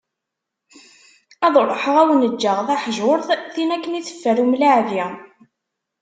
[1.45, 2.35] Ad ruḥeγ ad awen-ğğeγ
[2.67, 5.05] taḥjurt, tin akken i teffer umlaԑbi.